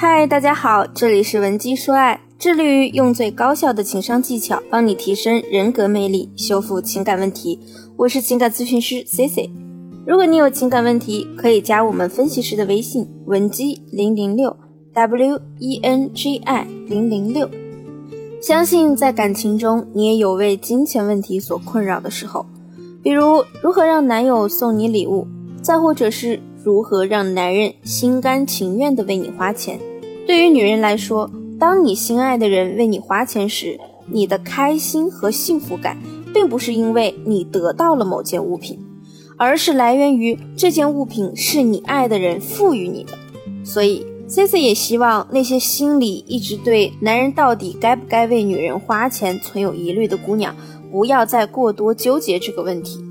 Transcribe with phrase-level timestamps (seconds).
[0.00, 7.58] 嗨，大家好，这里是文姬说爱，致力于用最高效的情商技巧帮你提升人格魅力，修复情感问题。
[7.96, 9.50] 我是情感咨询师 C C。
[10.06, 14.56] 如果你有情感问题，可以加我们分析师的微信文姬零零六
[14.94, 17.50] W E N G I 零零六。
[18.40, 22.46] 相信在感情中，你也有为金钱问题所困扰的时候，
[23.02, 25.26] 比如如何让男友送你礼物，
[25.60, 29.80] 再或者是如何让男人心甘情愿的为你花钱。
[30.28, 35.96] 对于女人来说，当你心爱的人为你花钱时，你的开心和幸福感，
[36.34, 38.78] 并不是因为你得到了某件物品，
[39.38, 43.12] 而是来源于这件物品是你爱的人赋予你的。
[43.64, 44.04] 所以。
[44.28, 50.54] ，Cici 也希望那些心里一直对男人到底该不该为女人花钱存有疑虑的姑娘，
[50.92, 53.02] 不要再过多纠结这个问题。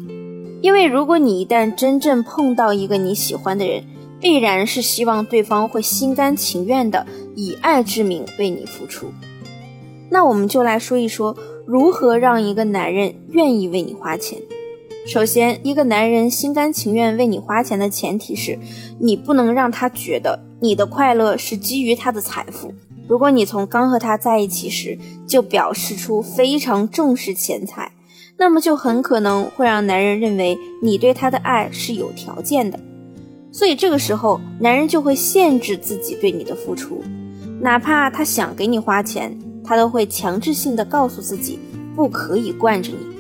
[0.62, 3.84] 因为如果你一旦真正碰到一个你喜欢的人，
[4.20, 9.12] 必然是希望对方会心甘情愿的以爱之名为你付出。
[10.09, 14.40] 那我们就来说一说，如何让一个男人愿意为你花钱。
[15.05, 18.59] 首先，一个男人心甘情愿为你花钱的前提是，
[18.99, 22.74] 你不能让他觉得你的快乐是基于他的财富。
[23.07, 27.93] 如果你从刚和他在一起时就表示出非常重视钱财，
[28.37, 32.77] 那么就很可能会让男人认为你对他的爱是有条件的。
[33.58, 37.04] 所以这个时候，男人就会限制自己对你的付出，
[37.60, 41.58] 哪怕他想给你花钱，他都会强制性的告诉自己
[41.96, 43.18] 不可以惯着你。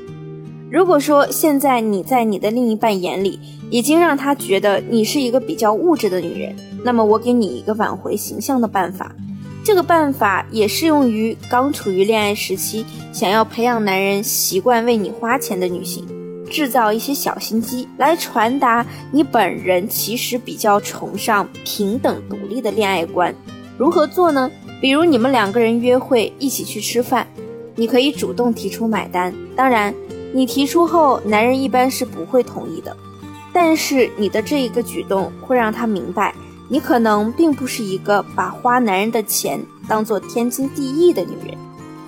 [0.69, 3.39] 如果说现在你在你的另一半眼里
[3.71, 9.15] 已经让他觉得你是一个比较物质的女人，那么我给你一个挽回形象的办法。
[9.63, 16.05] 这个办法也适用于刚处于恋爱时期，想要培养男人习惯为你花钱的女性，
[16.49, 23.33] 制造一些小心机来传达你本人其实比较崇尚平等独立的恋爱观。
[23.77, 24.49] 如何做呢？
[24.81, 27.27] 比如你们两个人约会一起去吃饭，
[27.75, 29.93] 你可以主动提出买单，当然。
[30.33, 32.95] 你提出后，男人一般是不会同意的，
[33.53, 36.35] 但是你的这一个举动会让他明白，
[36.67, 41.57] 你可能并不是一个把花男人的钱当做天经地义的女人，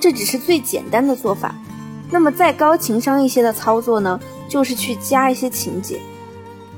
[0.02, 1.56] 这只是最简单的做法。
[2.12, 6.00] 那么再高情商一些的操作呢，就是去加一些情节，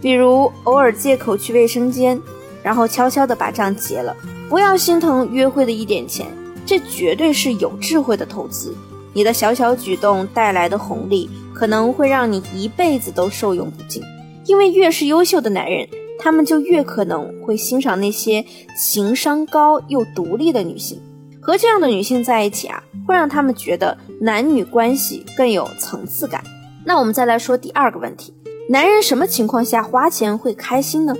[0.01, 2.21] 比如偶尔借口去卫生间，
[2.61, 4.15] 然后悄悄的把账结了，
[4.49, 6.27] 不要心疼约会的一点钱，
[6.65, 8.75] 这绝对是有智慧的投资。
[9.13, 14.01] 你的小小举动带来的红利，可能会让你一辈子都受用不尽。
[14.45, 15.87] 因为越是优秀的男人，
[16.17, 18.45] 他们就越可能会欣赏那些
[18.77, 21.01] 情商高又独立的女性。
[21.41, 26.43] 和这样的女性在一起啊，会让他们觉得男女关系更有层次感。
[26.85, 28.33] 那我们再来说第二个问题：
[28.69, 31.15] 男人什么情况下花钱会开心呢？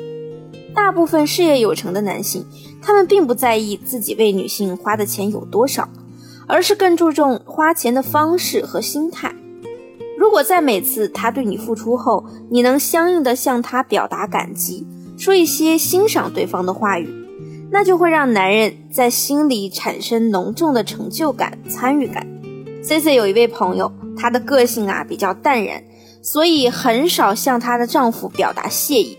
[0.73, 2.45] 大部分事业有成的男性，
[2.81, 5.89] 他们并不在意自己为女性花的钱有多少。
[6.47, 9.33] 而是更注重花钱的方式和心态。
[10.17, 14.85] 如果在每次他对你付出后，你能相应的向他表达感激，
[15.17, 17.20] 说一些欣赏对方的话语，
[17.71, 22.27] 那就会让男人在心里产生浓重的成就感、参与感。
[22.83, 25.81] C C 有一位朋友，她的个性啊比较淡然，
[26.21, 29.17] 所以很少向她的丈夫表达谢意。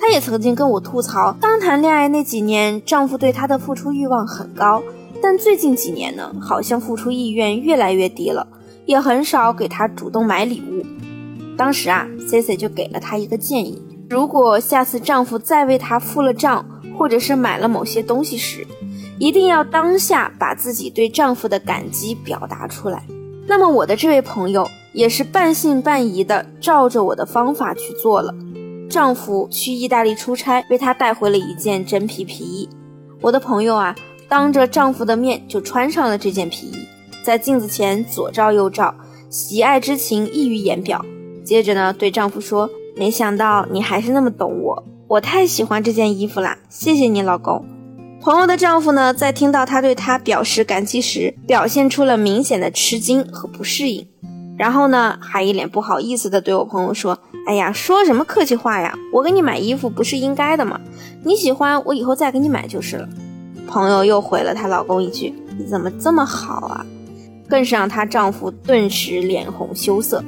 [0.00, 4.82] 她也曾经跟我吐槽，刚谈恋爱那几年，丈夫对她的付出欲望很高。
[5.20, 8.46] 但最近几年呢，好像付出意愿越来越低了，
[8.86, 10.84] 也很少给她主动买礼物。
[11.56, 16.64] 当时啊，C C 就给了她一个建议：如果下次丈夫再为她付了账，
[16.96, 18.66] 或者是买了某些东西时，
[19.18, 23.04] 一定要当下把自己对丈夫的感激表达出来。
[23.46, 28.34] 那么我的这位朋友也是半信半疑的照着我的方法去做了。
[28.88, 32.68] 丈夫去意大利出差，为她带回了一件真皮皮衣。
[33.20, 33.94] 我的朋友啊。
[34.28, 36.88] 当着丈夫的面就穿上了这件皮衣，
[37.22, 38.94] 在镜子前左照右照，
[39.28, 41.04] 喜爱之情溢于言表。
[41.44, 44.82] 接着呢，对丈夫说：“没想到你还是那么懂我，
[45.12, 47.62] 我太喜欢这件衣服啦，谢谢你，老公。”
[48.22, 54.08] 朋友的丈夫呢，在听到她对他表示感激时，表现出了明显的吃惊和不适应，
[54.56, 58.96] 然后呢，还一脸不好意思的对我朋友说：“哎呀，说什么客气话呀？
[59.12, 60.80] 我给你买衣服不是应该的吗？
[61.24, 63.06] 你喜欢，我以后再给你买就是了。”
[63.68, 66.86] 朋友又回了她老公一句：“你怎么这么好啊？”
[67.46, 70.24] 更是让她丈夫顿时脸红羞涩。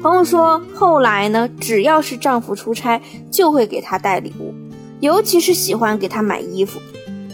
[0.00, 3.00] 朋友说，后来呢，只要是丈夫出差，
[3.32, 4.54] 就会给她带礼物，
[5.00, 6.80] 尤其是喜欢给她买衣服。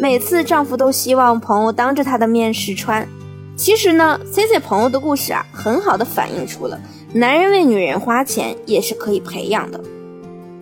[0.01, 3.07] 每次丈夫都希望朋友当着他的面试穿。
[3.57, 6.81] 其实呢，C C 朋友的故事啊，很好的反映出了
[7.13, 9.81] 男人为女人花钱也是可以培养的。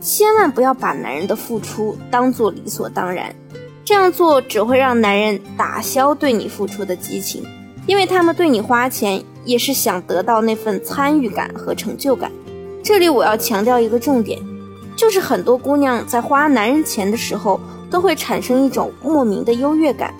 [0.01, 3.35] 千万不要把男人的付出当做理所当然。
[3.85, 7.43] 这样做只会让男人打消对你付出的激情，
[7.87, 12.31] 因为他们对你花钱也是想得到那份参与感和成就感。
[12.83, 14.41] 这里我要强调一个重点，
[14.97, 20.15] 就是很多姑娘在花男人钱的时候，都会产生一种莫名的优越感。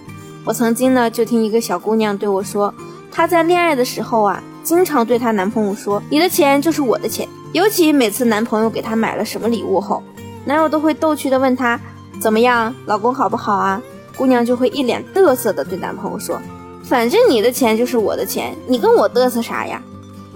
[0.45, 2.73] 我曾经呢就听一个小姑娘对我说，
[3.11, 10.03] 她在恋爱的时候啊，经常对她男朋友说：“你的钱就是我的钱。”尤其每次男朋友给她买了什么礼物后，
[10.45, 11.79] 男友都会逗趣的问她。
[12.21, 13.83] 怎么样，老公好不好啊？
[14.17, 16.41] 姑娘就会一脸嘚瑟的对男朋友说
[16.85, 19.83] ：“反正你的钱就是我的钱，你跟我嘚瑟啥呀？”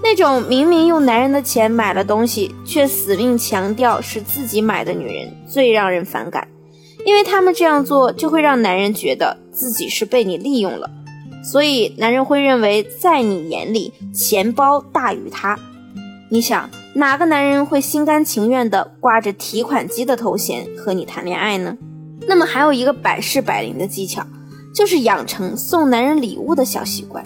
[0.01, 6.47] 那种明明用男人的钱买了东西，却死命强调是自己买的女人，最让人反感，
[7.05, 10.89] 因为他们这样做就会让男人觉得自己是被你利用了，
[11.43, 15.57] 所以男人会认为在你眼里钱包大于他。
[16.29, 16.69] 你想？
[16.93, 21.77] 哪个男人会心甘情愿地挂着提款机的头衔和你谈恋爱呢？
[22.27, 24.25] 那么还有一个百试百灵的技巧，
[24.77, 27.23] 就是养成送男人礼物的小习惯。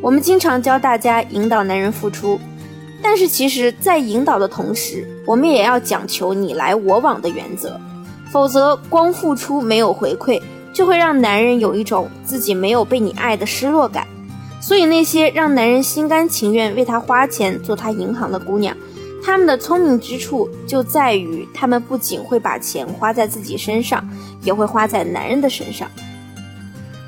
[0.00, 2.38] 我们经常教大家引导男人付出，
[3.02, 7.76] 但是其实，在引导的同时，我们也要讲求你来我往的原则，
[8.30, 10.40] 否则光付出没有回馈，
[10.72, 14.06] 就会让男人有一种自己没有被你爱的失落感。
[14.60, 18.76] 所以那些让男人心甘情愿为他花钱做他银行的姑娘。
[19.24, 24.08] 他们的聪明之处就在于，他们不仅会把钱花在自己身上，
[24.44, 25.88] 也会花在男人的身上。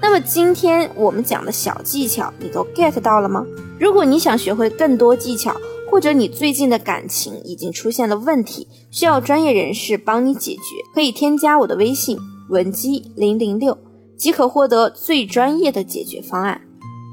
[0.05, 3.43] 那么今天我们讲的小技巧，你都 get 到了吗？
[3.81, 5.57] 如果你想学会更多技巧，
[5.91, 10.61] 或者你最近的感情已经出现了问题，需要专业人士帮你解决，
[10.93, 12.19] 可以添加我的微信
[12.51, 13.79] 文姬零零六，
[14.15, 16.61] 即可获得最专业的解决方案。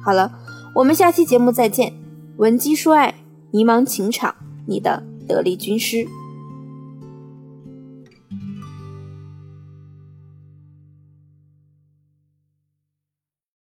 [0.05, 0.29] 好了，
[0.75, 1.93] 我们下期节目再见。
[2.35, 3.15] 文姬说爱，
[3.51, 4.35] 迷茫情场。
[4.67, 6.05] 你的得力军师。